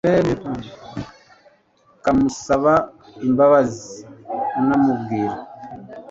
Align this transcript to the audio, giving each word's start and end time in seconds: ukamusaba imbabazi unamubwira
ukamusaba 1.95 2.73
imbabazi 3.25 3.95
unamubwira 4.59 5.35